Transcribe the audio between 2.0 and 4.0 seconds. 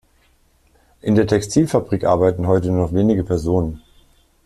arbeiten heute nur noch wenige Personen.